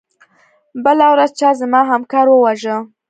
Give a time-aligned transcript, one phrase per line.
[0.83, 2.75] بله ورځ چا زما همکار وواژه.